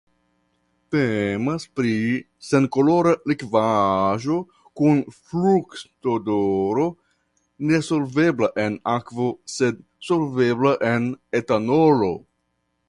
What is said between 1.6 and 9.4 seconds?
pri senkolora likvaĵo kun fruktodoro nesolvebla en akvo